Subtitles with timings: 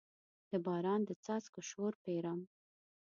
[0.49, 2.39] د باران د څاڅکو شور پیرم